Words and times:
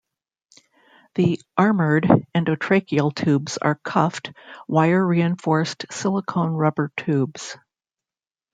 The 1.13 1.39
"armored" 1.55 2.05
endotracheal 2.33 3.13
tubes 3.13 3.59
are 3.59 3.75
cuffed, 3.83 4.31
wire-reinforced 4.67 5.85
silicone 5.91 6.53
rubber 6.53 6.91
tubes. 6.97 7.55